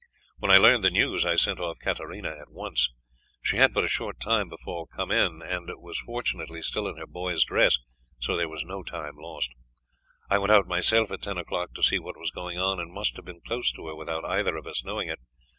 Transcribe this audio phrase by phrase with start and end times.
[0.39, 2.91] When I learned the news I sent off Katarina at once.
[3.43, 7.05] She had but a short time before come in, and was fortunately still in her
[7.05, 7.77] boy's dress,
[8.17, 9.51] so there was no time lost.
[10.27, 13.15] I went out myself at ten o'clock to see what was going on, and must
[13.17, 15.19] have been close to her without either of us knowing it.